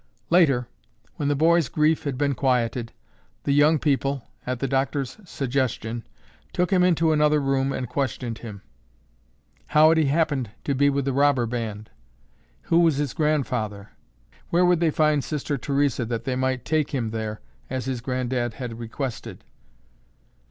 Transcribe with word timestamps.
Later, 0.31 0.67
when 1.17 1.27
the 1.27 1.35
boy's 1.35 1.69
grief 1.69 2.05
had 2.05 2.17
been 2.17 2.33
quieted, 2.33 2.91
the 3.43 3.51
young 3.53 3.77
people, 3.77 4.23
at 4.47 4.57
the 4.57 4.67
doctor's 4.67 5.17
suggestion, 5.25 6.03
took 6.53 6.73
him 6.73 6.83
into 6.83 7.11
another 7.11 7.39
room 7.39 7.71
and 7.71 7.87
questioned 7.87 8.39
him. 8.39 8.63
"How 9.67 9.89
had 9.89 9.99
he 9.99 10.05
happened 10.07 10.49
to 10.63 10.73
be 10.73 10.89
with 10.89 11.05
the 11.05 11.13
robber 11.13 11.45
band?" 11.45 11.91
"Who 12.63 12.79
was 12.79 12.95
his 12.95 13.13
grandfather?" 13.13 13.91
"Where 14.49 14.65
would 14.65 14.79
they 14.79 14.89
find 14.89 15.23
Sister 15.23 15.55
Theresa 15.55 16.03
that 16.05 16.23
they 16.23 16.35
might 16.35 16.65
take 16.65 16.89
him 16.95 17.11
there 17.11 17.39
as 17.69 17.85
his 17.85 18.01
granddad 18.01 18.55
had 18.55 18.79
requested?" 18.79 19.43